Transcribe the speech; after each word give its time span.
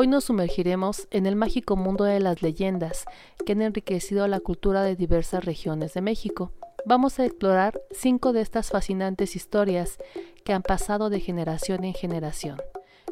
Hoy 0.00 0.06
nos 0.06 0.24
sumergiremos 0.24 1.08
en 1.10 1.26
el 1.26 1.36
mágico 1.36 1.76
mundo 1.76 2.04
de 2.04 2.20
las 2.20 2.40
leyendas 2.40 3.04
que 3.44 3.52
han 3.52 3.60
enriquecido 3.60 4.26
la 4.28 4.40
cultura 4.40 4.82
de 4.82 4.96
diversas 4.96 5.44
regiones 5.44 5.92
de 5.92 6.00
México. 6.00 6.52
Vamos 6.86 7.18
a 7.18 7.26
explorar 7.26 7.78
cinco 7.90 8.32
de 8.32 8.40
estas 8.40 8.70
fascinantes 8.70 9.36
historias 9.36 9.98
que 10.42 10.54
han 10.54 10.62
pasado 10.62 11.10
de 11.10 11.20
generación 11.20 11.84
en 11.84 11.92
generación. 11.92 12.62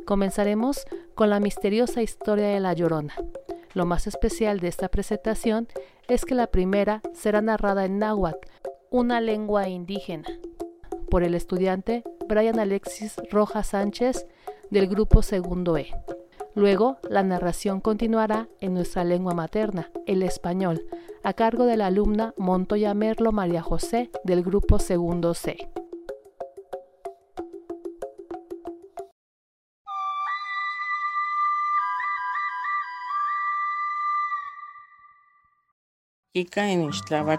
Comenzaremos 0.07 0.87
con 1.15 1.29
la 1.29 1.41
misteriosa 1.41 2.01
historia 2.01 2.49
de 2.49 2.59
La 2.59 2.73
Llorona. 2.73 3.13
Lo 3.75 3.85
más 3.85 4.07
especial 4.07 4.59
de 4.59 4.69
esta 4.69 4.89
presentación 4.89 5.69
es 6.09 6.25
que 6.25 6.35
la 6.35 6.47
primera 6.47 7.03
será 7.13 7.43
narrada 7.43 7.85
en 7.85 7.99
náhuatl, 7.99 8.49
una 8.89 9.21
lengua 9.21 9.69
indígena, 9.69 10.27
por 11.11 11.23
el 11.23 11.35
estudiante 11.35 12.03
Brian 12.27 12.59
Alexis 12.59 13.17
Rojas 13.31 13.67
Sánchez 13.67 14.27
del 14.71 14.89
grupo 14.89 15.21
Segundo 15.21 15.77
E. 15.77 15.93
Luego, 16.59 16.99
la 17.09 17.23
narración 17.23 17.81
continuará 17.81 18.49
en 18.61 18.75
nuestra 18.75 19.05
lengua 19.05 19.33
materna, 19.33 19.93
el 20.07 20.25
español, 20.25 20.83
a 21.23 21.33
cargo 21.33 21.67
de 21.67 21.77
la 21.77 21.87
alumna 21.87 22.35
Montoya 22.37 22.95
Merlo 22.95 23.31
María 23.31 23.63
José 23.63 24.11
del 24.25 24.43
grupo 24.43 24.81
Segundo 24.81 25.35
C. 25.35 25.71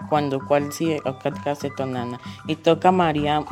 Cuando 0.08 0.40
tonana. 1.76 2.20
Y 2.46 2.56
toca 2.56 2.90
María 2.90 3.44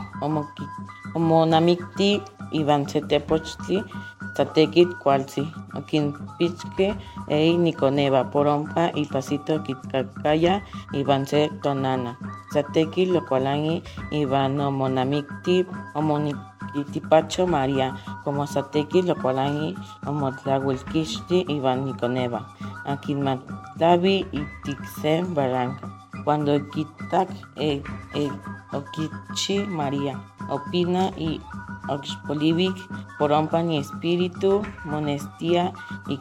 Tatekit 4.38 4.86
cualsi, 5.02 5.42
Okin 5.74 6.14
Pichke, 6.38 6.94
Ei 7.26 7.58
Niconeva, 7.58 8.30
Porompa 8.30 8.94
y 8.94 9.02
Pasito 9.04 9.58
Kitkakaya, 9.66 10.62
Iván 10.94 11.26
Se 11.26 11.50
Tonana. 11.60 12.14
Sateki 12.54 13.06
Locualangi, 13.10 13.82
Ivano 14.12 14.70
Monamicti, 14.70 15.66
Omonikitipacho 15.98 17.48
María, 17.48 17.98
como 18.22 18.46
Sateki 18.46 19.02
Locualangi, 19.02 19.74
Omotlahuilkishti, 20.06 21.44
Iván 21.48 21.84
Niconeva. 21.84 22.54
Akin 22.86 23.20
Matavi 23.20 24.24
y 24.30 24.40
Tixé 24.62 25.24
Barranca. 25.34 25.82
Cuando 26.22 26.54
Kitak, 26.70 27.28
e, 27.56 27.82
e, 28.14 28.30
Okichi 28.72 29.66
María, 29.66 30.20
Opina 30.48 31.10
y 31.16 31.40
Oxpolivic, 31.88 32.76
Porompan 33.18 33.70
y 33.70 33.78
Espíritu, 33.78 34.62
Monestía 34.84 35.72
y 36.06 36.18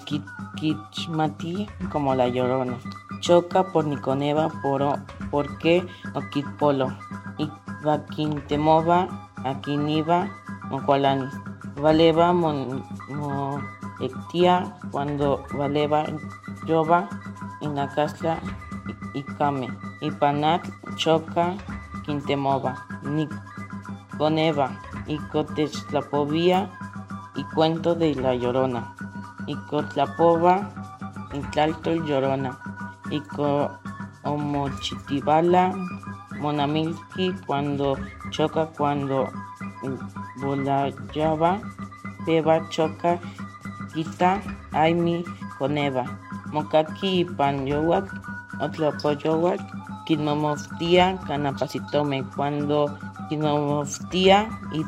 Kichmati 0.55 1.67
como 1.91 2.15
la 2.15 2.27
Llorona. 2.27 2.77
Choca 3.19 3.63
por 3.71 3.85
Niconeva, 3.85 4.49
por, 4.61 4.99
porque 5.31 5.85
Oquitpolo. 6.13 6.93
Y 7.37 7.49
Vaquintemova, 7.83 9.07
Aquiniva, 9.43 10.29
Mocualanis. 10.69 11.33
Valeva, 11.75 12.33
Moectia, 13.09 14.75
cuando 14.91 15.45
Valeva, 15.53 16.05
Yoba, 16.65 17.07
Inacasla. 17.61 18.39
Y 19.13 20.11
Panat, 20.11 20.67
Choca, 20.95 21.55
Quintemova. 22.05 22.85
Niconeva 23.03 24.71
y 25.07 25.19
y 27.35 27.43
Cuento 27.53 27.95
de 27.95 28.15
la 28.15 28.35
Llorona, 28.35 28.95
y 29.45 29.55
Cotlapova 29.55 30.69
y 31.33 31.39
Tlalto 31.51 31.91
el 31.91 32.03
Llorona, 32.05 32.57
y 33.09 33.21
Omochitibala, 34.23 35.73
Monamilki 36.39 37.33
cuando 37.45 37.97
choca 38.31 38.65
cuando 38.77 39.29
volayaba, 40.37 41.59
Beba 42.25 42.67
choca, 42.69 43.19
Quita, 43.93 44.41
Aimi, 44.73 45.23
Coneva, 45.57 46.05
Mokaki 46.51 47.21
y 47.21 47.25
Panyowak, 47.25 48.11
Otlapoyowak, 48.59 49.59
Kinmomoftia, 50.05 51.17
Canapacitome, 51.27 52.23
cuando 52.35 52.97
Kinmomoftia 53.29 54.49
y. 54.71 54.83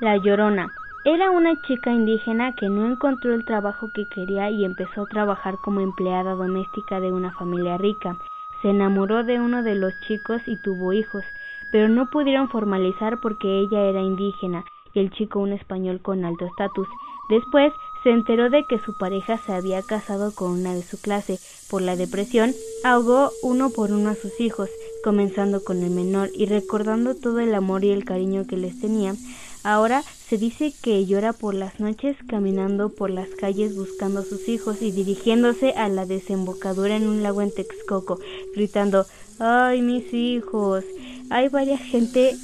La 0.00 0.16
Llorona 0.16 0.72
era 1.04 1.30
una 1.30 1.60
chica 1.62 1.90
indígena 1.90 2.54
que 2.54 2.68
no 2.68 2.86
encontró 2.86 3.34
el 3.34 3.44
trabajo 3.44 3.90
que 3.94 4.06
quería 4.06 4.48
y 4.50 4.64
empezó 4.64 5.02
a 5.02 5.06
trabajar 5.06 5.56
como 5.62 5.80
empleada 5.80 6.34
doméstica 6.34 7.00
de 7.00 7.12
una 7.12 7.32
familia 7.32 7.76
rica. 7.76 8.16
Se 8.62 8.70
enamoró 8.70 9.24
de 9.24 9.40
uno 9.40 9.62
de 9.62 9.74
los 9.74 9.98
chicos 10.00 10.42
y 10.46 10.56
tuvo 10.56 10.92
hijos, 10.92 11.24
pero 11.70 11.88
no 11.88 12.10
pudieron 12.10 12.48
formalizar 12.48 13.20
porque 13.20 13.60
ella 13.60 13.82
era 13.84 14.00
indígena 14.00 14.64
y 14.92 15.00
el 15.00 15.10
chico 15.10 15.38
un 15.38 15.52
español 15.52 16.00
con 16.00 16.24
alto 16.24 16.46
estatus. 16.46 16.88
Después 17.28 17.72
se 18.02 18.10
enteró 18.10 18.50
de 18.50 18.64
que 18.64 18.78
su 18.78 18.96
pareja 18.96 19.38
se 19.38 19.52
había 19.52 19.82
casado 19.82 20.34
con 20.34 20.52
una 20.52 20.74
de 20.74 20.82
su 20.82 21.00
clase. 21.00 21.38
Por 21.68 21.82
la 21.82 21.96
depresión, 21.96 22.54
ahogó 22.82 23.30
uno 23.42 23.70
por 23.70 23.92
uno 23.92 24.10
a 24.10 24.14
sus 24.14 24.40
hijos, 24.40 24.68
comenzando 25.04 25.62
con 25.62 25.82
el 25.82 25.90
menor 25.90 26.30
y 26.34 26.46
recordando 26.46 27.14
todo 27.14 27.38
el 27.40 27.54
amor 27.54 27.84
y 27.84 27.90
el 27.90 28.04
cariño 28.04 28.46
que 28.48 28.56
les 28.56 28.80
tenía, 28.80 29.14
Ahora 29.62 30.02
se 30.28 30.38
dice 30.38 30.72
que 30.82 31.04
llora 31.04 31.32
por 31.32 31.54
las 31.54 31.80
noches 31.80 32.16
caminando 32.26 32.88
por 32.88 33.10
las 33.10 33.28
calles 33.28 33.76
buscando 33.76 34.20
a 34.20 34.24
sus 34.24 34.48
hijos 34.48 34.80
y 34.80 34.90
dirigiéndose 34.90 35.72
a 35.72 35.88
la 35.88 36.06
desembocadura 36.06 36.96
en 36.96 37.06
un 37.06 37.22
lago 37.22 37.42
en 37.42 37.52
Texcoco, 37.52 38.18
gritando 38.54 39.06
¡Ay, 39.38 39.82
mis 39.82 40.14
hijos! 40.14 40.84
Hay 41.30 41.48
varias 41.48 41.80
gente 41.80 42.36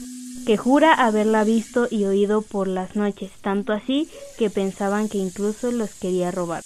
que 0.47 0.57
jura 0.57 0.93
haberla 0.93 1.43
visto 1.45 1.89
y 1.91 2.05
oído 2.05 2.43
por 2.43 2.69
las 2.69 2.97
noches, 2.97 3.33
tanto 3.41 3.73
así 3.73 4.09
que 4.39 4.51
pensaban 4.51 5.09
que 5.09 5.19
incluso 5.19 5.73
los 5.73 5.91
quería 5.95 6.31
robar. 6.31 6.63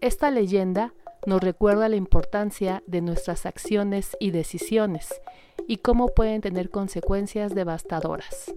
Esta 0.00 0.30
leyenda 0.30 0.94
nos 1.26 1.42
recuerda 1.42 1.90
la 1.90 1.96
importancia 1.96 2.82
de 2.86 3.02
nuestras 3.02 3.44
acciones 3.44 4.16
y 4.18 4.30
decisiones 4.30 5.20
y 5.68 5.76
cómo 5.76 6.08
pueden 6.08 6.40
tener 6.40 6.70
consecuencias 6.70 7.54
devastadoras. 7.54 8.54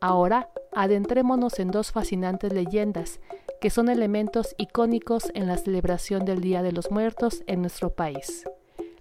Ahora, 0.00 0.50
adentrémonos 0.72 1.58
en 1.58 1.72
dos 1.72 1.90
fascinantes 1.90 2.52
leyendas 2.52 3.18
que 3.60 3.70
son 3.70 3.88
elementos 3.88 4.54
icónicos 4.56 5.32
en 5.34 5.48
la 5.48 5.56
celebración 5.56 6.24
del 6.24 6.40
Día 6.40 6.62
de 6.62 6.70
los 6.70 6.92
Muertos 6.92 7.42
en 7.48 7.60
nuestro 7.60 7.90
país. 7.90 8.44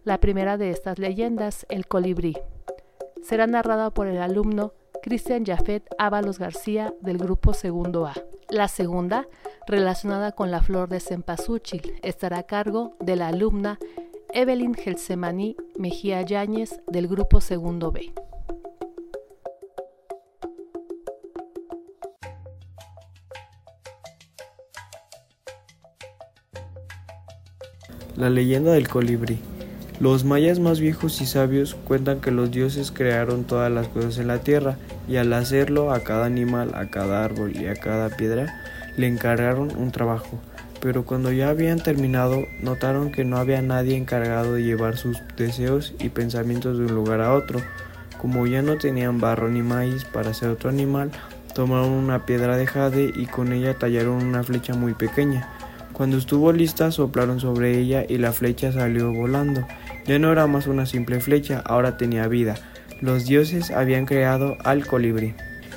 La 0.04 0.20
primera 0.20 0.58
de 0.58 0.72
estas 0.72 0.98
leyendas, 0.98 1.68
el 1.70 1.86
colibrí, 1.86 2.38
será 3.22 3.46
narrada 3.46 3.92
por 3.92 4.08
el 4.08 4.20
alumno 4.20 4.74
Cristian 5.04 5.46
Jafet 5.46 5.84
Ábalos 6.00 6.40
García 6.40 6.92
del 7.02 7.20
grupo 7.20 7.54
Segundo 7.54 8.08
A. 8.08 8.14
La 8.52 8.68
segunda, 8.68 9.30
relacionada 9.66 10.34
con 10.34 10.52
la 10.52 10.62
flor 10.62 10.90
de 10.90 11.00
cempasúchil, 11.00 11.94
estará 12.04 12.40
a 12.40 12.44
cargo 12.44 12.98
de 13.00 13.16
la 13.16 13.30
alumna 13.30 13.80
Evelyn 14.34 14.74
Gelsemaní 14.74 15.56
Mejía 15.78 16.22
Yáñez 16.22 16.82
del 16.86 17.08
grupo 17.08 17.40
Segundo 17.40 17.94
B. 17.94 18.14
La 28.18 28.30
leyenda 28.30 28.74
del 28.74 28.90
colibrí. 28.90 29.40
Los 30.02 30.26
mayas 30.26 30.60
más 30.60 30.82
viejos 30.82 31.22
y 31.22 31.26
sabios 31.26 31.76
cuentan 31.76 32.20
que 32.20 32.32
los 32.32 32.52
dioses 32.52 32.92
crearon 32.92 33.46
todas 33.46 33.72
las 33.72 33.88
cosas 33.88 34.18
en 34.18 34.28
la 34.28 34.40
tierra 34.40 34.78
y 35.08 35.18
al 35.18 35.34
hacerlo 35.34 35.92
a 35.92 36.02
cada 36.02 36.26
animal, 36.26 36.72
a 36.76 36.90
cada 36.90 37.24
árbol 37.24 37.56
y 37.56 37.68
a 37.68 37.76
cada 37.76 38.10
piedra 38.10 38.62
le 38.98 39.08
encargaron 39.08 39.76
un 39.76 39.92
trabajo. 39.92 40.40
Pero 40.82 41.06
cuando 41.06 41.32
ya 41.32 41.50
habían 41.50 41.80
terminado 41.80 42.44
notaron 42.62 43.12
que 43.12 43.24
no 43.24 43.38
había 43.38 43.62
nadie 43.62 43.96
encargado 43.96 44.56
de 44.56 44.64
llevar 44.64 44.98
sus 44.98 45.22
deseos 45.38 45.94
y 46.00 46.10
pensamientos 46.10 46.78
de 46.78 46.86
un 46.86 46.96
lugar 46.96 47.22
a 47.22 47.34
otro. 47.34 47.62
Como 48.20 48.46
ya 48.48 48.62
no 48.62 48.78
tenían 48.78 49.20
barro 49.20 49.50
ni 49.50 49.62
maíz 49.62 50.06
para 50.06 50.32
hacer 50.32 50.50
otro 50.50 50.70
animal, 50.70 51.12
tomaron 51.54 51.90
una 51.90 52.26
piedra 52.26 52.58
de 52.58 52.68
jade 52.68 53.12
y 53.16 53.26
con 53.26 53.54
ella 53.54 53.78
tallaron 53.78 54.24
una 54.24 54.44
flecha 54.44 54.74
muy 54.74 54.94
pequeña 54.94 55.50
Cuando 55.94 56.18
estuvo 56.18 56.52
lista 56.52 56.92
soplaron 56.92 57.40
sobre 57.40 57.78
ella 57.78 58.06
y 58.08 58.18
la 58.18 58.32
flecha 58.32 58.72
salió 58.72 59.12
volando. 59.12 59.68
Ya 60.08 60.18
no 60.18 60.32
era 60.32 60.48
más 60.48 60.66
una 60.66 60.86
simple 60.86 61.20
flecha, 61.20 61.62
ahora 61.64 61.98
tenía 61.98 62.28
vida. 62.28 62.56
Los 63.02 63.26
dioses 63.26 63.72
habían 63.72 64.06
creado 64.06 64.58
al 64.64 64.86
colibrí. 64.86 65.34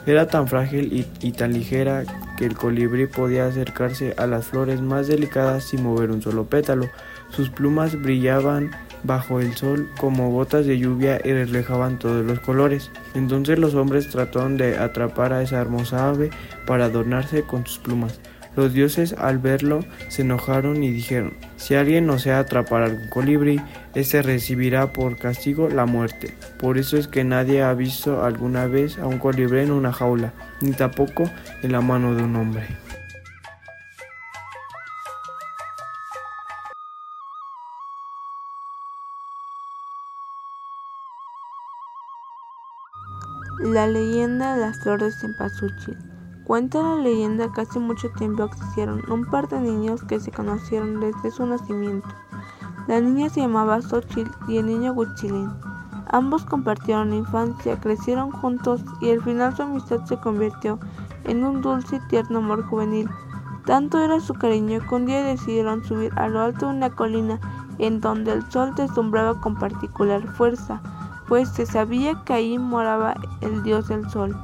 Era 0.06 0.28
tan 0.28 0.46
frágil 0.46 1.06
y, 1.22 1.32
tan 1.32 1.54
ligera 1.54 2.04
que 2.36 2.44
el 2.44 2.54
colibrí 2.54 3.06
podía 3.06 3.46
acercarse 3.46 4.14
a 4.18 4.26
las 4.26 4.44
flores 4.44 4.82
más 4.82 5.08
delicadas 5.08 5.64
sin 5.64 5.82
mover 5.82 6.10
un 6.10 6.20
solo 6.20 6.44
pétalo. 6.44 6.90
Sus 7.30 7.48
plumas 7.48 8.00
brillaban 8.00 8.72
bajo 9.04 9.40
el 9.40 9.54
sol 9.54 9.88
como 9.98 10.30
gotas 10.30 10.66
de 10.66 10.78
lluvia 10.78 11.18
y 11.24 11.32
reflejaban 11.32 11.98
todos 11.98 12.24
los 12.26 12.40
colores. 12.40 12.90
Entonces 13.14 13.58
los 13.58 13.74
hombres 13.74 14.10
trataron 14.10 14.58
de 14.58 14.76
atrapar 14.76 15.32
a 15.32 15.40
esa 15.40 15.60
hermosa 15.60 16.10
ave 16.10 16.28
para 16.66 16.86
adornarse 16.86 17.42
con 17.42 17.66
sus 17.66 17.78
plumas. 17.78 18.20
Los 18.56 18.72
dioses 18.72 19.14
al 19.18 19.38
verlo 19.38 19.80
se 20.08 20.22
enojaron 20.22 20.84
y 20.84 20.90
dijeron, 20.90 21.34
si 21.56 21.74
alguien 21.74 22.06
no 22.06 22.18
se 22.18 22.32
atrapar 22.32 22.82
algún 22.82 23.08
colibrí, 23.08 23.60
éste 23.94 24.22
recibirá 24.22 24.92
por 24.92 25.16
castigo 25.16 25.68
la 25.68 25.86
muerte. 25.86 26.36
Por 26.58 26.78
eso 26.78 26.96
es 26.96 27.08
que 27.08 27.24
nadie 27.24 27.62
ha 27.62 27.74
visto 27.74 28.24
alguna 28.24 28.66
vez 28.66 28.98
a 28.98 29.06
un 29.06 29.18
colibrí 29.18 29.60
en 29.60 29.72
una 29.72 29.92
jaula, 29.92 30.32
ni 30.60 30.70
tampoco 30.72 31.28
en 31.62 31.72
la 31.72 31.80
mano 31.80 32.14
de 32.14 32.22
un 32.22 32.36
hombre. 32.36 32.66
La 43.60 43.86
leyenda 43.86 44.54
de 44.54 44.60
las 44.60 44.78
flores 44.80 45.14
de 45.14 45.20
cempasúchil. 45.22 46.13
Cuenta 46.44 46.82
la 46.82 46.96
leyenda 46.96 47.50
que 47.54 47.62
hace 47.62 47.78
mucho 47.78 48.10
tiempo 48.10 48.44
existieron 48.44 49.00
un 49.10 49.24
par 49.24 49.48
de 49.48 49.60
niños 49.60 50.04
que 50.04 50.20
se 50.20 50.30
conocieron 50.30 51.00
desde 51.00 51.30
su 51.30 51.46
nacimiento. 51.46 52.08
La 52.86 53.00
niña 53.00 53.30
se 53.30 53.40
llamaba 53.40 53.80
Xochitl 53.80 54.30
y 54.46 54.58
el 54.58 54.66
niño 54.66 54.92
Huitzilin. 54.92 55.50
Ambos 56.10 56.44
compartieron 56.44 57.10
la 57.10 57.16
infancia, 57.16 57.80
crecieron 57.80 58.30
juntos 58.30 58.84
y 59.00 59.10
al 59.10 59.22
final 59.22 59.56
su 59.56 59.62
amistad 59.62 60.04
se 60.04 60.20
convirtió 60.20 60.78
en 61.24 61.44
un 61.44 61.62
dulce 61.62 61.96
y 61.96 62.08
tierno 62.08 62.40
amor 62.40 62.62
juvenil. 62.66 63.08
Tanto 63.64 63.98
era 63.98 64.20
su 64.20 64.34
cariño 64.34 64.80
que 64.86 64.94
un 64.94 65.06
día 65.06 65.22
decidieron 65.22 65.82
subir 65.82 66.12
a 66.16 66.28
lo 66.28 66.42
alto 66.42 66.66
de 66.68 66.76
una 66.76 66.90
colina 66.90 67.40
en 67.78 68.02
donde 68.02 68.32
el 68.32 68.50
sol 68.50 68.74
deslumbraba 68.74 69.40
con 69.40 69.54
particular 69.56 70.22
fuerza, 70.34 70.82
pues 71.26 71.48
se 71.48 71.64
sabía 71.64 72.22
que 72.24 72.34
ahí 72.34 72.58
moraba 72.58 73.14
el 73.40 73.62
dios 73.62 73.88
del 73.88 74.08
sol. 74.10 74.36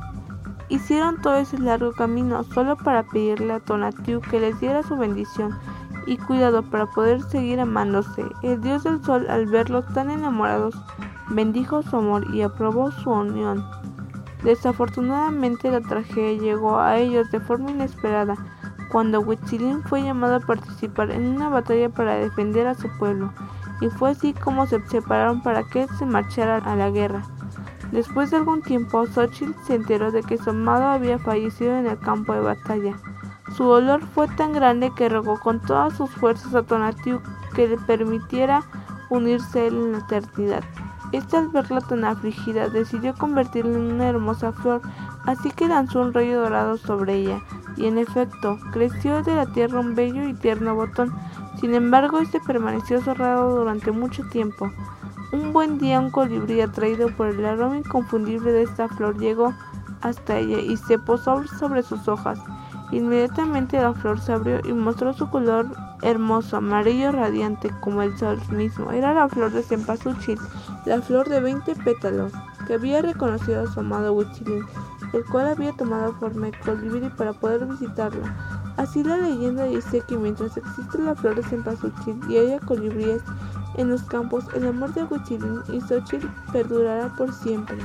Hicieron 0.70 1.20
todo 1.20 1.34
ese 1.34 1.58
largo 1.58 1.93
camino 1.93 2.44
solo 2.44 2.76
para 2.76 3.02
pedirle 3.02 3.52
a 3.52 3.61
Tonatiuh 3.61 4.20
que 4.20 4.38
les 4.38 4.58
diera 4.61 4.84
su 4.84 4.96
bendición 4.96 5.58
y 6.06 6.17
cuidado 6.17 6.62
para 6.62 6.87
poder 6.87 7.20
seguir 7.22 7.58
amándose. 7.58 8.25
El 8.43 8.61
dios 8.61 8.84
del 8.84 9.02
sol, 9.02 9.26
al 9.28 9.46
verlos 9.46 9.84
tan 9.93 10.11
enamorados, 10.11 10.81
bendijo 11.28 11.82
su 11.82 11.96
amor 11.96 12.32
y 12.32 12.43
aprobó 12.43 12.93
su 12.93 13.11
unión. 13.11 13.64
Desafortunadamente 14.44 15.72
la 15.72 15.81
tragedia 15.81 16.40
llegó 16.40 16.78
a 16.78 16.96
ellos 16.99 17.31
de 17.32 17.40
forma 17.40 17.72
inesperada 17.72 18.37
cuando 18.93 19.20
Huitzilin 19.20 19.82
fue 19.82 20.02
llamado 20.02 20.37
a 20.37 20.40
participar 20.40 21.11
en 21.11 21.26
una 21.37 21.49
batalla 21.49 21.88
para 21.88 22.14
defender 22.14 22.69
a 22.69 22.75
su 22.75 22.88
pueblo, 22.99 23.32
y 23.81 23.88
fue 23.88 24.11
así 24.11 24.34
como 24.34 24.67
se 24.67 24.81
separaron 24.88 25.43
para 25.43 25.64
que 25.64 25.87
se 25.99 26.06
marchara 26.06 26.58
a 26.58 26.76
la 26.76 26.90
guerra. 26.90 27.22
Después 27.92 28.31
de 28.31 28.37
algún 28.37 28.62
tiempo, 28.62 29.06
Xochitl 29.06 29.54
se 29.66 29.75
enteró 29.75 30.12
de 30.12 30.22
que 30.22 30.38
su 30.38 30.50
amado 30.50 30.84
había 30.84 31.19
fallecido 31.19 31.76
en 31.76 31.87
el 31.87 31.98
campo 31.98 32.32
de 32.32 32.40
batalla. 32.40 32.96
Su 33.56 33.64
dolor 33.64 34.00
fue 34.14 34.28
tan 34.28 34.52
grande 34.52 34.92
que 34.94 35.08
rogó 35.08 35.40
con 35.40 35.60
todas 35.60 35.96
sus 35.96 36.08
fuerzas 36.10 36.54
a 36.54 36.62
Tonatiuh 36.62 37.20
que 37.54 37.66
le 37.66 37.76
permitiera 37.78 38.62
unirse 39.08 39.60
a 39.60 39.64
él 39.64 39.76
en 39.76 39.92
la 39.92 39.98
eternidad. 39.98 40.62
Este 41.12 41.37
al 41.37 41.48
verla 41.48 41.81
tan 41.81 42.04
afligida 42.04 42.69
decidió 42.69 43.14
convertirla 43.14 43.76
en 43.76 43.94
una 43.94 44.08
hermosa 44.08 44.52
flor, 44.52 44.81
así 45.26 45.50
que 45.50 45.66
lanzó 45.66 46.02
un 46.02 46.14
rayo 46.14 46.40
dorado 46.40 46.76
sobre 46.76 47.16
ella, 47.16 47.40
y 47.76 47.86
en 47.86 47.98
efecto, 47.98 48.58
creció 48.72 49.20
de 49.25 49.34
la 49.34 49.46
tierra 49.46 49.81
un 49.81 49.96
bello 49.96 50.28
y 50.28 50.34
tierno 50.34 50.76
botón. 50.76 51.12
Sin 51.60 51.75
embargo, 51.75 52.20
este 52.20 52.38
permaneció 52.40 53.00
cerrado 53.00 53.56
durante 53.56 53.90
mucho 53.90 54.22
tiempo. 54.28 54.70
Un 55.32 55.53
buen 55.53 55.79
día 55.79 56.00
un 56.00 56.11
colibrí 56.11 56.61
atraído 56.61 57.09
por 57.17 57.29
el 57.29 57.44
aroma 57.47 57.79
inconfundible 57.79 58.50
de 58.50 58.65
esta 58.65 58.88
flor 58.88 59.17
llegó 59.17 59.55
hasta 60.00 60.38
ella 60.38 60.59
y 60.59 60.77
se 60.77 60.99
posó 60.99 61.47
sobre 61.47 61.85
sus 61.85 62.09
hojas. 62.09 62.41
Inmediatamente 62.91 63.81
la 63.81 63.94
flor 63.94 64.21
se 64.21 64.32
abrió 64.32 64.59
y 64.65 64.73
mostró 64.73 65.12
su 65.12 65.31
color 65.31 65.69
hermoso, 66.03 66.56
amarillo 66.56 67.12
radiante 67.12 67.71
como 67.81 68.03
el 68.03 68.19
sol 68.19 68.41
mismo. 68.50 68.91
Era 68.91 69.15
la 69.15 69.29
flor 69.29 69.53
de 69.53 69.62
cempasúchil, 69.62 70.38
la 70.85 71.00
flor 71.00 71.29
de 71.29 71.41
veinte 71.41 71.77
pétalos, 71.77 72.32
que 72.67 72.75
había 72.75 73.00
reconocido 73.00 73.62
a 73.62 73.73
su 73.73 73.79
amado 73.79 74.12
Huitzilin, 74.15 74.65
el 75.12 75.25
cual 75.27 75.47
había 75.47 75.73
tomado 75.75 76.12
forma 76.15 76.47
de 76.47 76.59
colibrí 76.59 77.09
para 77.11 77.32
poder 77.32 77.67
visitarla. 77.67 78.35
Así 78.77 79.05
la 79.05 79.17
leyenda 79.17 79.65
dice 79.65 80.03
que 80.09 80.17
mientras 80.17 80.56
existe 80.56 80.99
la 80.99 81.15
flor 81.15 81.37
de 81.37 81.43
cempasúchil 81.43 82.19
y 82.29 82.38
haya 82.38 82.59
colibríes, 82.61 83.23
en 83.76 83.90
los 83.90 84.02
campos, 84.02 84.44
el 84.55 84.67
amor 84.67 84.93
de 84.94 85.05
Huitzilin 85.05 85.62
y 85.72 85.81
Xochitl 85.81 86.28
perdurará 86.52 87.14
por 87.17 87.32
siempre. 87.32 87.78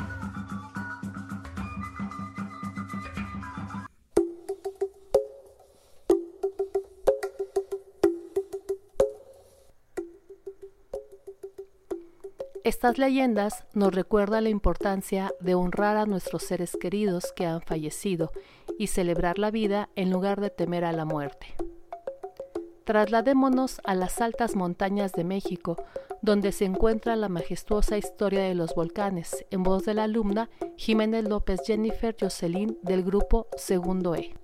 Estas 12.66 12.98
leyendas 12.98 13.64
nos 13.74 13.94
recuerdan 13.94 14.46
la 14.46 14.50
importancia 14.50 15.32
de 15.40 15.54
honrar 15.54 15.98
a 15.98 16.08
nuestros 16.08 16.42
seres 16.42 16.76
queridos 16.76 17.32
que 17.36 17.46
han 17.46 17.62
fallecido 17.62 18.32
y 18.80 18.88
celebrar 18.88 19.38
la 19.38 19.52
vida 19.52 19.90
en 19.96 20.10
lugar 20.10 20.42
de 20.42 20.50
temer 20.50 20.84
a 20.84 20.92
la 20.92 21.06
muerte. 21.06 21.56
Trasladémonos 22.86 23.82
a 23.84 23.96
las 23.96 24.22
altas 24.22 24.56
montañas 24.56 25.12
de 25.14 25.24
México, 25.24 25.76
donde 26.22 26.52
se 26.52 26.66
encuentra 26.66 27.16
la 27.16 27.30
majestuosa 27.30 27.98
historia 27.98 28.44
de 28.44 28.54
los 28.54 28.76
volcanes, 28.76 29.44
en 29.50 29.64
voz 29.64 29.86
de 29.86 29.96
la 29.96 30.04
alumna 30.04 30.52
Jiménez 30.78 31.28
López 31.28 31.62
Jennifer 31.66 32.16
Jocelyn 32.20 32.78
del 32.84 33.04
grupo 33.04 33.48
Segundo 33.58 34.14
E. 34.14 34.36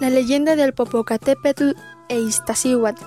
La 0.00 0.08
leyenda 0.08 0.56
del 0.56 0.72
Popocatépetl 0.72 1.72
e 2.08 2.18
Iztaccíhuatl. 2.20 3.04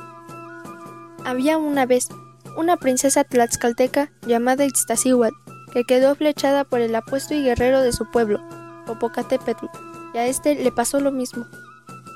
Había 1.26 1.58
una 1.58 1.88
vez 1.88 2.10
una 2.58 2.78
princesa 2.78 3.24
tlaxcalteca 3.24 4.12
llamada 4.26 4.66
Iztaccíhuatl, 4.66 5.36
que 5.72 5.84
quedó 5.84 6.16
flechada 6.16 6.64
por 6.64 6.82
el 6.82 6.96
apuesto 6.96 7.34
y 7.34 7.44
guerrero 7.44 7.82
de 7.82 7.94
su 7.94 8.10
pueblo, 8.12 8.42
Popocatépetl, 8.86 9.66
y 10.14 10.18
a 10.18 10.28
este 10.28 10.56
le 10.56 10.72
pasó 10.72 11.00
lo 11.00 11.12
mismo. 11.12 11.48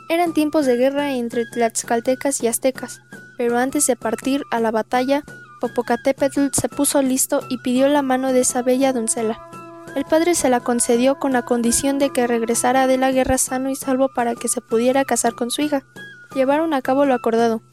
Eran 0.09 0.33
tiempos 0.33 0.65
de 0.65 0.77
guerra 0.77 1.11
entre 1.13 1.45
tlaxcaltecas 1.45 2.41
y 2.43 2.47
aztecas, 2.47 3.01
pero 3.37 3.57
antes 3.57 3.87
de 3.87 3.95
partir 3.95 4.43
a 4.51 4.59
la 4.59 4.71
batalla, 4.71 5.23
Popocatépetl 5.59 6.47
se 6.53 6.69
puso 6.69 7.01
listo 7.01 7.41
y 7.49 7.57
pidió 7.57 7.87
la 7.87 8.01
mano 8.01 8.31
de 8.31 8.41
esa 8.41 8.61
bella 8.61 8.93
doncella. 8.93 9.39
El 9.95 10.05
padre 10.05 10.35
se 10.35 10.49
la 10.49 10.59
concedió 10.59 11.17
con 11.17 11.33
la 11.33 11.41
condición 11.41 11.97
de 11.97 12.11
que 12.11 12.27
regresara 12.27 12.85
de 12.85 12.97
la 12.97 13.11
guerra 13.11 13.39
sano 13.39 13.69
y 13.69 13.75
salvo 13.75 14.09
para 14.13 14.35
que 14.35 14.47
se 14.47 14.61
pudiera 14.61 15.03
casar 15.05 15.33
con 15.33 15.49
su 15.49 15.63
hija. 15.63 15.83
Llevaron 16.35 16.75
a 16.75 16.81
cabo 16.83 17.05
lo 17.05 17.15
acordado, 17.15 17.63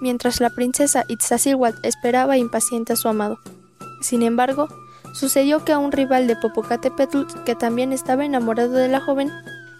mientras 0.00 0.40
la 0.40 0.50
princesa 0.50 1.04
Iztaccíhuatl 1.08 1.78
esperaba 1.82 2.36
impaciente 2.36 2.92
a 2.92 2.96
su 2.96 3.08
amado. 3.08 3.38
Sin 4.00 4.22
embargo, 4.22 4.68
sucedió 5.12 5.64
que 5.64 5.72
a 5.72 5.78
un 5.78 5.92
rival 5.92 6.26
de 6.26 6.36
Popocatépetl, 6.36 7.22
que 7.44 7.54
también 7.54 7.92
estaba 7.92 8.24
enamorado 8.24 8.72
de 8.72 8.88
la 8.88 9.00
joven, 9.00 9.30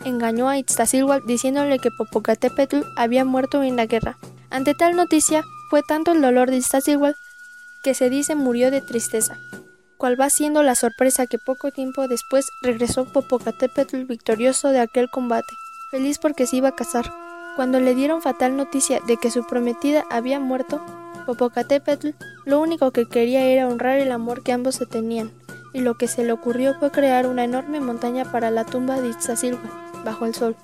engañó 0.04 0.48
a 0.48 0.58
Iztaccíhuatl 0.58 1.26
diciéndole 1.26 1.78
que 1.78 1.90
Popocatépetl 1.90 2.82
había 2.96 3.24
muerto 3.24 3.62
en 3.62 3.76
la 3.76 3.86
guerra. 3.86 4.16
Ante 4.50 4.74
tal 4.74 4.96
noticia, 4.96 5.42
fue 5.70 5.82
tanto 5.82 6.12
el 6.12 6.22
dolor 6.22 6.50
de 6.50 6.56
Iztaccíhuatl 6.56 7.18
que 7.82 7.94
se 7.94 8.10
dice 8.10 8.34
murió 8.34 8.70
de 8.70 8.80
tristeza, 8.80 9.36
cual 9.96 10.20
va 10.20 10.30
siendo 10.30 10.62
la 10.62 10.74
sorpresa 10.74 11.26
que 11.26 11.38
poco 11.38 11.70
tiempo 11.70 12.08
después 12.08 12.46
regresó 12.62 13.04
Popocatépetl 13.04 14.04
victorioso 14.04 14.70
de 14.70 14.80
aquel 14.80 15.08
combate, 15.10 15.54
feliz 15.90 16.18
porque 16.18 16.46
se 16.46 16.56
iba 16.56 16.70
a 16.70 16.74
casar. 16.74 17.25
Cuando 17.56 17.80
le 17.80 17.94
dieron 17.94 18.20
fatal 18.20 18.54
noticia 18.54 19.00
de 19.06 19.16
que 19.16 19.30
su 19.30 19.46
prometida 19.46 20.04
había 20.10 20.38
muerto, 20.38 20.84
Popocatépetl 21.24 22.10
lo 22.44 22.60
único 22.60 22.90
que 22.90 23.08
quería 23.08 23.46
era 23.46 23.66
honrar 23.66 23.98
el 23.98 24.12
amor 24.12 24.42
que 24.42 24.52
ambos 24.52 24.74
se 24.74 24.84
tenían, 24.84 25.32
y 25.72 25.80
lo 25.80 25.94
que 25.96 26.06
se 26.06 26.22
le 26.22 26.32
ocurrió 26.32 26.78
fue 26.78 26.90
crear 26.90 27.26
una 27.26 27.44
enorme 27.44 27.80
montaña 27.80 28.30
para 28.30 28.50
la 28.50 28.64
tumba 28.64 29.00
de 29.00 29.08
Iztaccíhuatl, 29.08 29.66
bajo 30.04 30.26
el 30.26 30.34
sol. 30.34 30.54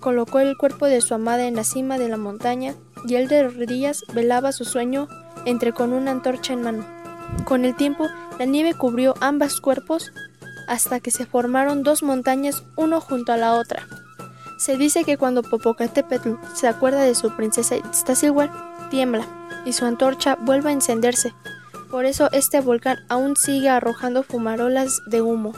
Colocó 0.00 0.38
el 0.38 0.56
cuerpo 0.56 0.86
de 0.86 1.00
su 1.00 1.12
amada 1.12 1.44
en 1.44 1.56
la 1.56 1.64
cima 1.64 1.98
de 1.98 2.08
la 2.08 2.16
montaña, 2.16 2.74
y 3.04 3.16
él 3.16 3.26
de 3.26 3.48
rodillas 3.48 4.04
velaba 4.14 4.52
su 4.52 4.64
sueño 4.64 5.08
entre 5.44 5.72
con 5.72 5.92
una 5.92 6.12
antorcha 6.12 6.52
en 6.52 6.62
mano. 6.62 6.86
Con 7.44 7.64
el 7.64 7.74
tiempo, 7.74 8.08
la 8.38 8.44
nieve 8.44 8.74
cubrió 8.74 9.14
ambos 9.20 9.60
cuerpos 9.60 10.12
hasta 10.68 11.00
que 11.00 11.10
se 11.10 11.26
formaron 11.26 11.82
dos 11.82 12.04
montañas 12.04 12.62
uno 12.76 13.00
junto 13.00 13.32
a 13.32 13.36
la 13.36 13.54
otra. 13.54 13.86
Se 14.62 14.76
dice 14.76 15.02
que 15.02 15.16
cuando 15.16 15.42
Popocatépetl 15.42 16.34
se 16.54 16.68
acuerda 16.68 17.02
de 17.02 17.16
su 17.16 17.34
princesa 17.34 17.74
Iztaccíhuatl, 17.74 18.56
tiembla 18.90 19.26
y 19.66 19.72
su 19.72 19.84
antorcha 19.84 20.36
vuelve 20.36 20.70
a 20.70 20.72
encenderse. 20.72 21.34
Por 21.90 22.04
eso 22.04 22.28
este 22.30 22.60
volcán 22.60 22.98
aún 23.08 23.34
sigue 23.34 23.68
arrojando 23.68 24.22
fumarolas 24.22 25.00
de 25.10 25.20
humo. 25.20 25.52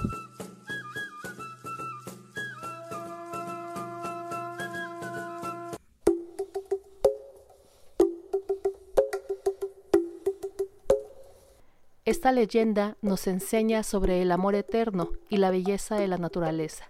Esta 12.06 12.32
leyenda 12.32 12.96
nos 13.02 13.26
enseña 13.26 13.82
sobre 13.82 14.23
el 14.23 14.32
amor 14.32 14.54
eterno 14.54 15.11
y 15.28 15.37
la 15.37 15.50
belleza 15.50 15.96
de 15.96 16.08
la 16.08 16.16
naturaleza, 16.16 16.88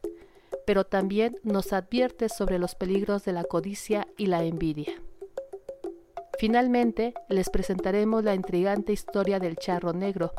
pero 0.66 0.84
también 0.84 1.36
nos 1.42 1.72
advierte 1.72 2.28
sobre 2.28 2.58
los 2.58 2.74
peligros 2.74 3.24
de 3.24 3.32
la 3.32 3.44
codicia 3.44 4.06
y 4.16 4.26
la 4.26 4.44
envidia. 4.44 4.92
Finalmente, 6.38 7.14
les 7.28 7.48
presentaremos 7.48 8.24
la 8.24 8.34
intrigante 8.34 8.92
historia 8.92 9.38
del 9.38 9.56
charro 9.56 9.92
negro, 9.92 10.32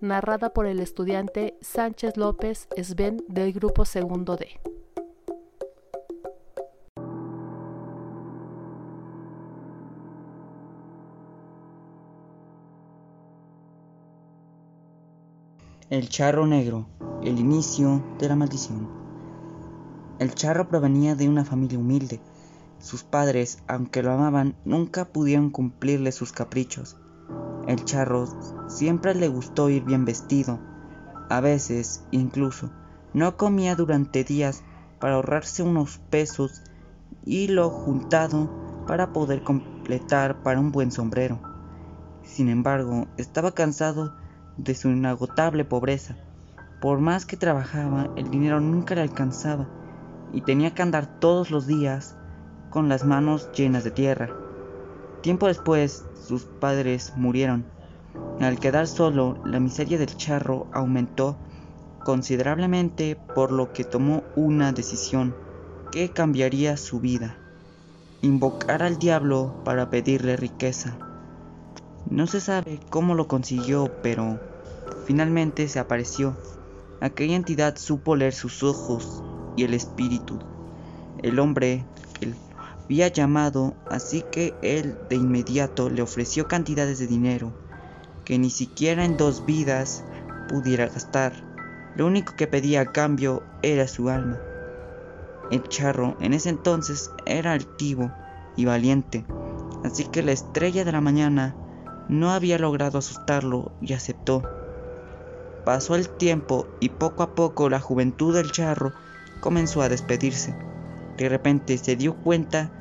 narrada 0.00 0.52
por 0.52 0.66
el 0.66 0.80
estudiante 0.80 1.56
Sánchez 1.60 2.16
López 2.16 2.68
Sven 2.76 3.22
del 3.28 3.52
grupo 3.52 3.84
segundo 3.84 4.36
D. 4.36 4.60
El 15.88 16.08
charro 16.08 16.48
negro, 16.48 16.88
el 17.22 17.38
inicio 17.38 18.04
de 18.18 18.28
la 18.28 18.34
maldición. 18.34 19.05
El 20.18 20.34
charro 20.34 20.66
provenía 20.66 21.14
de 21.14 21.28
una 21.28 21.44
familia 21.44 21.78
humilde. 21.78 22.20
Sus 22.78 23.04
padres, 23.04 23.62
aunque 23.66 24.02
lo 24.02 24.12
amaban, 24.12 24.54
nunca 24.64 25.04
pudieron 25.04 25.50
cumplirle 25.50 26.10
sus 26.10 26.32
caprichos. 26.32 26.96
El 27.66 27.84
charro 27.84 28.26
siempre 28.66 29.14
le 29.14 29.28
gustó 29.28 29.68
ir 29.68 29.84
bien 29.84 30.06
vestido. 30.06 30.58
A 31.28 31.40
veces, 31.42 32.02
incluso, 32.12 32.70
no 33.12 33.36
comía 33.36 33.76
durante 33.76 34.24
días 34.24 34.62
para 35.00 35.16
ahorrarse 35.16 35.62
unos 35.62 35.98
pesos 35.98 36.62
y 37.26 37.48
lo 37.48 37.68
juntado 37.68 38.48
para 38.86 39.12
poder 39.12 39.42
completar 39.42 40.42
para 40.42 40.60
un 40.60 40.72
buen 40.72 40.92
sombrero. 40.92 41.40
Sin 42.22 42.48
embargo, 42.48 43.06
estaba 43.18 43.52
cansado 43.52 44.14
de 44.56 44.74
su 44.74 44.88
inagotable 44.88 45.66
pobreza. 45.66 46.16
Por 46.80 47.00
más 47.00 47.26
que 47.26 47.36
trabajaba, 47.36 48.08
el 48.16 48.30
dinero 48.30 48.60
nunca 48.60 48.94
le 48.94 49.02
alcanzaba 49.02 49.68
y 50.32 50.42
tenía 50.42 50.74
que 50.74 50.82
andar 50.82 51.18
todos 51.20 51.50
los 51.50 51.66
días 51.66 52.16
con 52.70 52.88
las 52.88 53.04
manos 53.04 53.50
llenas 53.52 53.84
de 53.84 53.90
tierra. 53.90 54.30
Tiempo 55.22 55.46
después, 55.46 56.04
sus 56.26 56.44
padres 56.44 57.12
murieron. 57.16 57.64
Al 58.40 58.58
quedar 58.58 58.86
solo, 58.86 59.38
la 59.44 59.60
miseria 59.60 59.98
del 59.98 60.16
charro 60.16 60.66
aumentó 60.72 61.36
considerablemente 62.04 63.16
por 63.34 63.50
lo 63.50 63.72
que 63.72 63.84
tomó 63.84 64.22
una 64.36 64.72
decisión 64.72 65.34
que 65.90 66.10
cambiaría 66.10 66.76
su 66.76 67.00
vida. 67.00 67.36
Invocar 68.22 68.82
al 68.82 68.98
diablo 68.98 69.54
para 69.64 69.90
pedirle 69.90 70.36
riqueza. 70.36 70.96
No 72.08 72.26
se 72.26 72.40
sabe 72.40 72.78
cómo 72.90 73.14
lo 73.14 73.26
consiguió, 73.26 73.90
pero 74.02 74.38
finalmente 75.06 75.66
se 75.68 75.78
apareció. 75.78 76.36
Aquella 77.00 77.36
entidad 77.36 77.76
supo 77.76 78.16
leer 78.16 78.32
sus 78.32 78.62
ojos 78.62 79.24
y 79.56 79.64
el 79.64 79.74
espíritu. 79.74 80.38
El 81.18 81.38
hombre 81.38 81.86
lo 82.20 82.34
había 82.84 83.08
llamado, 83.08 83.74
así 83.90 84.22
que 84.30 84.54
él 84.62 84.98
de 85.08 85.16
inmediato 85.16 85.90
le 85.90 86.02
ofreció 86.02 86.46
cantidades 86.46 86.98
de 86.98 87.06
dinero 87.06 87.52
que 88.26 88.38
ni 88.38 88.50
siquiera 88.50 89.04
en 89.04 89.16
dos 89.16 89.46
vidas 89.46 90.04
pudiera 90.48 90.88
gastar. 90.88 91.32
Lo 91.94 92.06
único 92.06 92.34
que 92.36 92.46
pedía 92.46 92.82
a 92.82 92.92
cambio 92.92 93.42
era 93.62 93.88
su 93.88 94.10
alma. 94.10 94.42
El 95.50 95.62
charro 95.68 96.16
en 96.20 96.34
ese 96.34 96.50
entonces 96.50 97.10
era 97.24 97.52
altivo 97.52 98.10
y 98.56 98.64
valiente, 98.64 99.24
así 99.84 100.04
que 100.04 100.22
la 100.22 100.32
estrella 100.32 100.84
de 100.84 100.92
la 100.92 101.00
mañana 101.00 101.54
no 102.08 102.32
había 102.32 102.58
logrado 102.58 102.98
asustarlo 102.98 103.72
y 103.80 103.92
aceptó. 103.92 104.42
Pasó 105.64 105.94
el 105.94 106.08
tiempo 106.08 106.66
y 106.80 106.90
poco 106.90 107.22
a 107.22 107.34
poco 107.34 107.68
la 107.68 107.80
juventud 107.80 108.34
del 108.34 108.50
charro 108.50 108.92
comenzó 109.40 109.82
a 109.82 109.88
despedirse. 109.88 110.56
De 111.16 111.28
repente 111.28 111.78
se 111.78 111.96
dio 111.96 112.16
cuenta 112.16 112.72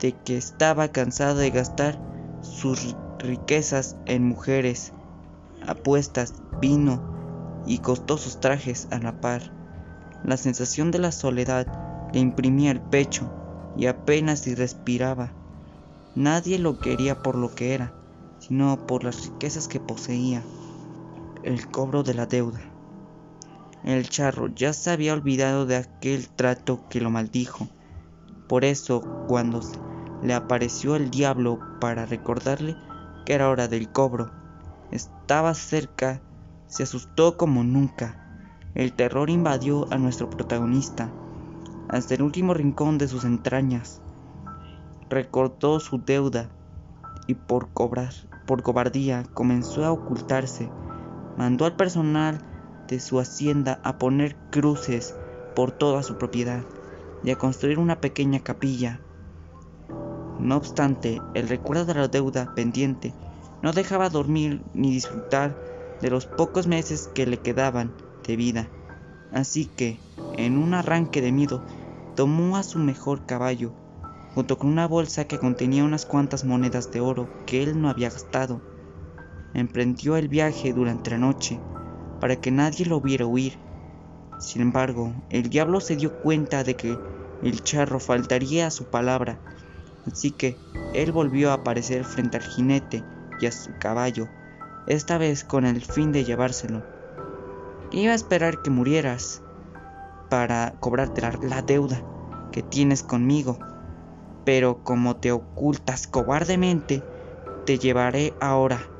de 0.00 0.12
que 0.12 0.36
estaba 0.36 0.88
cansado 0.88 1.36
de 1.36 1.50
gastar 1.50 1.98
sus 2.40 2.96
riquezas 3.18 3.96
en 4.06 4.24
mujeres, 4.24 4.92
apuestas, 5.66 6.34
vino 6.60 7.62
y 7.66 7.78
costosos 7.78 8.40
trajes 8.40 8.88
a 8.90 8.98
la 8.98 9.20
par. 9.20 9.42
La 10.24 10.36
sensación 10.36 10.90
de 10.90 10.98
la 10.98 11.12
soledad 11.12 11.66
le 12.12 12.20
imprimía 12.20 12.70
el 12.70 12.80
pecho 12.80 13.30
y 13.76 13.86
apenas 13.86 14.40
si 14.40 14.54
respiraba. 14.54 15.32
Nadie 16.14 16.58
lo 16.58 16.78
quería 16.78 17.22
por 17.22 17.36
lo 17.36 17.54
que 17.54 17.74
era 17.74 17.92
sino 18.42 18.76
por 18.88 19.04
las 19.04 19.24
riquezas 19.24 19.68
que 19.68 19.78
poseía, 19.78 20.42
el 21.44 21.68
cobro 21.68 22.02
de 22.02 22.14
la 22.14 22.26
deuda. 22.26 22.71
El 23.84 24.08
charro 24.08 24.48
ya 24.48 24.72
se 24.72 24.90
había 24.90 25.12
olvidado 25.12 25.66
de 25.66 25.76
aquel 25.76 26.28
trato 26.28 26.88
que 26.88 27.00
lo 27.00 27.10
maldijo. 27.10 27.68
Por 28.48 28.64
eso, 28.64 29.00
cuando 29.28 29.60
le 30.22 30.34
apareció 30.34 30.96
el 30.96 31.10
diablo 31.10 31.58
para 31.80 32.06
recordarle 32.06 32.76
que 33.26 33.34
era 33.34 33.48
hora 33.48 33.68
del 33.68 33.90
cobro, 33.90 34.30
estaba 34.90 35.54
cerca, 35.54 36.20
se 36.66 36.84
asustó 36.84 37.36
como 37.36 37.64
nunca. 37.64 38.18
El 38.74 38.92
terror 38.92 39.30
invadió 39.30 39.92
a 39.92 39.98
nuestro 39.98 40.30
protagonista 40.30 41.10
hasta 41.88 42.14
el 42.14 42.22
último 42.22 42.54
rincón 42.54 42.98
de 42.98 43.08
sus 43.08 43.24
entrañas. 43.24 44.00
Recordó 45.10 45.80
su 45.80 45.98
deuda 45.98 46.48
y 47.26 47.34
por 47.34 47.70
cobrar 47.72 48.12
por 48.46 48.62
cobardía, 48.62 49.24
comenzó 49.34 49.84
a 49.84 49.92
ocultarse. 49.92 50.70
Mandó 51.36 51.64
al 51.64 51.76
personal 51.76 52.38
su 53.00 53.20
hacienda 53.20 53.80
a 53.84 53.98
poner 53.98 54.36
cruces 54.50 55.14
por 55.54 55.72
toda 55.72 56.02
su 56.02 56.18
propiedad 56.18 56.64
y 57.22 57.30
a 57.30 57.36
construir 57.36 57.78
una 57.78 58.00
pequeña 58.00 58.40
capilla. 58.40 59.00
No 60.38 60.56
obstante, 60.56 61.20
el 61.34 61.48
recuerdo 61.48 61.84
de 61.84 61.94
la 61.94 62.08
deuda 62.08 62.54
pendiente 62.54 63.14
no 63.62 63.72
dejaba 63.72 64.08
dormir 64.08 64.62
ni 64.74 64.90
disfrutar 64.90 65.56
de 66.00 66.10
los 66.10 66.26
pocos 66.26 66.66
meses 66.66 67.08
que 67.14 67.26
le 67.26 67.38
quedaban 67.38 67.94
de 68.26 68.36
vida. 68.36 68.68
Así 69.32 69.66
que, 69.66 70.00
en 70.36 70.58
un 70.58 70.74
arranque 70.74 71.20
de 71.20 71.32
miedo, 71.32 71.62
tomó 72.16 72.56
a 72.56 72.62
su 72.62 72.78
mejor 72.78 73.24
caballo 73.26 73.72
junto 74.34 74.58
con 74.58 74.70
una 74.70 74.86
bolsa 74.86 75.26
que 75.26 75.38
contenía 75.38 75.84
unas 75.84 76.06
cuantas 76.06 76.44
monedas 76.44 76.90
de 76.90 77.00
oro 77.00 77.28
que 77.46 77.62
él 77.62 77.80
no 77.80 77.88
había 77.88 78.10
gastado. 78.10 78.62
Emprendió 79.54 80.16
el 80.16 80.28
viaje 80.28 80.72
durante 80.72 81.10
la 81.10 81.18
noche 81.18 81.60
para 82.22 82.36
que 82.36 82.52
nadie 82.52 82.86
lo 82.86 83.00
viera 83.00 83.26
huir. 83.26 83.58
Sin 84.38 84.62
embargo, 84.62 85.12
el 85.28 85.50
diablo 85.50 85.80
se 85.80 85.96
dio 85.96 86.20
cuenta 86.20 86.62
de 86.62 86.76
que 86.76 86.96
el 87.42 87.64
charro 87.64 87.98
faltaría 87.98 88.68
a 88.68 88.70
su 88.70 88.88
palabra, 88.88 89.40
así 90.06 90.30
que 90.30 90.56
él 90.94 91.10
volvió 91.10 91.50
a 91.50 91.54
aparecer 91.54 92.04
frente 92.04 92.36
al 92.36 92.44
jinete 92.44 93.02
y 93.40 93.46
a 93.46 93.50
su 93.50 93.72
caballo, 93.80 94.28
esta 94.86 95.18
vez 95.18 95.42
con 95.42 95.66
el 95.66 95.84
fin 95.84 96.12
de 96.12 96.22
llevárselo. 96.22 96.84
Iba 97.90 98.12
a 98.12 98.14
esperar 98.14 98.62
que 98.62 98.70
murieras 98.70 99.42
para 100.30 100.74
cobrarte 100.78 101.22
la, 101.22 101.36
la 101.42 101.62
deuda 101.62 102.04
que 102.52 102.62
tienes 102.62 103.02
conmigo, 103.02 103.58
pero 104.44 104.84
como 104.84 105.16
te 105.16 105.32
ocultas 105.32 106.06
cobardemente, 106.06 107.02
te 107.66 107.80
llevaré 107.80 108.32
ahora. 108.40 108.91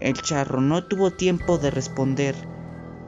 El 0.00 0.14
charro 0.14 0.62
no 0.62 0.84
tuvo 0.84 1.10
tiempo 1.10 1.58
de 1.58 1.70
responder. 1.70 2.34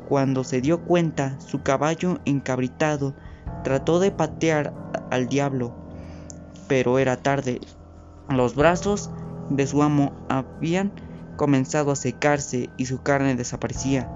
Cuando 0.08 0.44
se 0.44 0.60
dio 0.60 0.84
cuenta, 0.84 1.40
su 1.40 1.62
caballo 1.62 2.20
encabritado 2.26 3.14
trató 3.64 3.98
de 3.98 4.10
patear 4.10 4.74
al 5.10 5.26
diablo, 5.26 5.74
pero 6.68 6.98
era 6.98 7.16
tarde. 7.16 7.60
Los 8.28 8.54
brazos 8.54 9.10
de 9.48 9.66
su 9.66 9.82
amo 9.82 10.12
habían 10.28 10.92
comenzado 11.36 11.92
a 11.92 11.96
secarse 11.96 12.68
y 12.76 12.86
su 12.86 13.02
carne 13.02 13.36
desaparecía. 13.36 14.10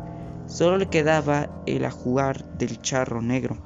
Solo 0.46 0.76
le 0.76 0.86
quedaba 0.86 1.48
el 1.64 1.84
ajuar 1.86 2.44
del 2.58 2.80
charro 2.82 3.22
negro. 3.22 3.56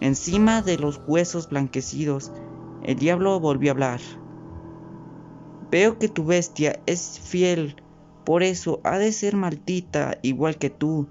Encima 0.00 0.60
de 0.60 0.76
los 0.76 1.00
huesos 1.06 1.48
blanquecidos 1.48 2.32
el 2.82 2.98
diablo 2.98 3.40
volvió 3.40 3.70
a 3.70 3.72
hablar. 3.72 4.00
Veo 5.70 5.98
que 5.98 6.08
tu 6.08 6.24
bestia 6.26 6.80
es 6.86 7.18
fiel 7.18 7.82
Por 8.26 8.42
eso 8.42 8.80
ha 8.82 8.98
de 8.98 9.12
ser 9.12 9.36
maldita 9.36 10.18
igual 10.20 10.58
que 10.58 10.68
tú 10.68 11.08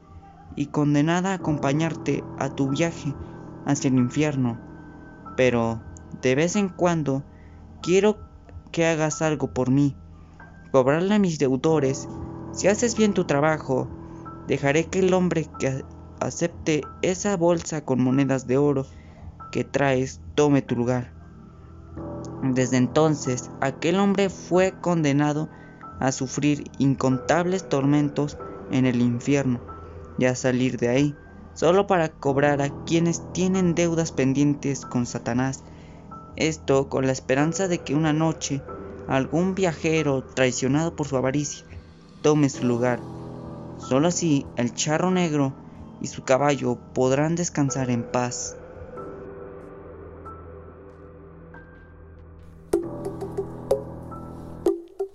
y 0.57 0.65
condenada 0.65 1.31
a 1.31 1.35
acompañarte 1.35 2.25
a 2.37 2.49
tu 2.49 2.67
viaje 2.69 3.15
hacia 3.65 3.87
el 3.87 3.95
infierno. 3.95 4.59
Pero 5.37 5.81
de 6.21 6.35
vez 6.35 6.57
en 6.57 6.67
cuando 6.67 7.23
quiero 7.81 8.19
que 8.73 8.85
hagas 8.85 9.21
algo 9.21 9.53
por 9.53 9.71
mí, 9.71 9.95
cobrarle 10.73 11.15
a 11.15 11.19
mis 11.19 11.39
deudores. 11.39 12.09
Si 12.51 12.67
haces 12.67 12.97
bien 12.97 13.13
tu 13.13 13.23
trabajo, 13.23 13.87
dejaré 14.49 14.87
que 14.87 14.99
el 14.99 15.13
hombre 15.13 15.47
que 15.57 15.85
acepte 16.19 16.81
esa 17.01 17.37
bolsa 17.37 17.85
con 17.85 18.03
monedas 18.03 18.45
de 18.45 18.57
oro 18.57 18.85
que 19.53 19.63
traes 19.63 20.19
tome 20.35 20.61
tu 20.61 20.75
lugar. 20.75 21.13
Desde 22.43 22.75
entonces, 22.75 23.49
aquel 23.61 23.99
hombre 23.99 24.29
fue 24.29 24.73
condenado 24.81 25.49
a 25.99 26.11
sufrir 26.11 26.71
incontables 26.77 27.67
tormentos 27.69 28.37
en 28.71 28.85
el 28.85 29.01
infierno 29.01 29.61
y 30.17 30.25
a 30.25 30.35
salir 30.35 30.77
de 30.77 30.89
ahí, 30.89 31.15
solo 31.53 31.87
para 31.87 32.09
cobrar 32.09 32.61
a 32.61 32.69
quienes 32.85 33.21
tienen 33.33 33.75
deudas 33.75 34.11
pendientes 34.11 34.85
con 34.85 35.05
Satanás. 35.05 35.63
Esto 36.35 36.89
con 36.89 37.05
la 37.05 37.11
esperanza 37.11 37.67
de 37.67 37.79
que 37.79 37.95
una 37.95 38.13
noche 38.13 38.61
algún 39.07 39.55
viajero 39.55 40.23
traicionado 40.23 40.95
por 40.95 41.07
su 41.07 41.15
avaricia 41.17 41.65
tome 42.21 42.49
su 42.49 42.65
lugar. 42.65 42.99
Solo 43.77 44.07
así 44.07 44.45
el 44.57 44.73
charro 44.73 45.11
negro 45.11 45.53
y 46.01 46.07
su 46.07 46.23
caballo 46.23 46.77
podrán 46.93 47.35
descansar 47.35 47.89
en 47.89 48.03
paz. 48.03 48.57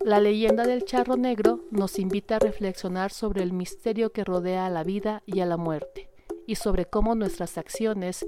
La 0.03 0.19
leyenda 0.19 0.65
del 0.65 0.87
charro 0.87 1.19
negro 1.19 1.61
nos 1.71 1.99
invita 1.99 2.37
a 2.37 2.39
reflexionar 2.39 3.13
sobre 3.13 3.43
el 3.43 3.53
misterio 3.53 4.13
que 4.13 4.25
rodea 4.25 4.65
a 4.65 4.71
la 4.71 4.83
vida 4.83 5.23
y 5.27 5.41
a 5.41 5.47
la 5.47 5.59
muerte, 5.59 6.09
y 6.47 6.55
sobre 6.55 6.87
cómo 6.87 7.15
nuestras 7.15 7.59
acciones 7.59 8.25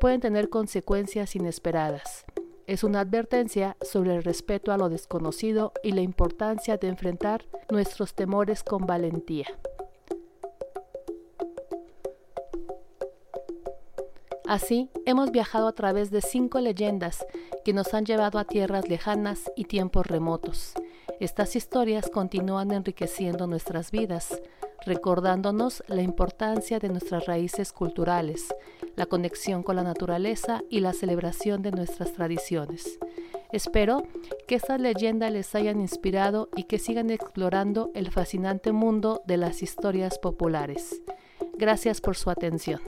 pueden 0.00 0.20
tener 0.20 0.50
consecuencias 0.50 1.34
inesperadas. 1.34 2.26
Es 2.66 2.84
una 2.84 3.00
advertencia 3.00 3.78
sobre 3.80 4.14
el 4.14 4.22
respeto 4.22 4.70
a 4.70 4.76
lo 4.76 4.90
desconocido 4.90 5.72
y 5.82 5.92
la 5.92 6.02
importancia 6.02 6.76
de 6.76 6.88
enfrentar 6.88 7.46
nuestros 7.70 8.14
temores 8.14 8.62
con 8.62 8.84
valentía. 8.86 9.46
Así, 14.46 14.90
hemos 15.06 15.30
viajado 15.30 15.68
a 15.68 15.72
través 15.72 16.10
de 16.10 16.20
cinco 16.20 16.60
leyendas 16.60 17.24
que 17.64 17.72
nos 17.72 17.94
han 17.94 18.04
llevado 18.04 18.38
a 18.38 18.44
tierras 18.44 18.90
lejanas 18.90 19.50
y 19.56 19.64
tiempos 19.64 20.06
remotos. 20.06 20.74
Estas 21.20 21.54
historias 21.54 22.10
continúan 22.10 22.72
enriqueciendo 22.72 23.46
nuestras 23.46 23.90
vidas, 23.90 24.40
recordándonos 24.84 25.82
la 25.86 26.02
importancia 26.02 26.78
de 26.78 26.88
nuestras 26.88 27.26
raíces 27.26 27.72
culturales, 27.72 28.54
la 28.96 29.06
conexión 29.06 29.62
con 29.62 29.76
la 29.76 29.82
naturaleza 29.82 30.62
y 30.70 30.80
la 30.80 30.92
celebración 30.92 31.62
de 31.62 31.70
nuestras 31.70 32.12
tradiciones. 32.12 32.98
Espero 33.52 34.02
que 34.48 34.56
estas 34.56 34.80
leyendas 34.80 35.30
les 35.30 35.54
hayan 35.54 35.80
inspirado 35.80 36.48
y 36.56 36.64
que 36.64 36.78
sigan 36.78 37.10
explorando 37.10 37.92
el 37.94 38.10
fascinante 38.10 38.72
mundo 38.72 39.22
de 39.26 39.36
las 39.36 39.62
historias 39.62 40.18
populares. 40.18 41.00
Gracias 41.56 42.00
por 42.00 42.16
su 42.16 42.30
atención. 42.30 42.80